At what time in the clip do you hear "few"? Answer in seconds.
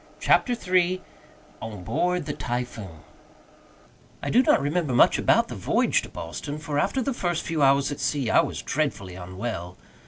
7.43-7.61